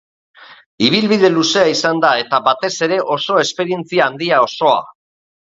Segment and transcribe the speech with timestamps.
[0.85, 4.83] Ibilbidea luzea izan da eta batez ere oso esperientzia handia, osoa.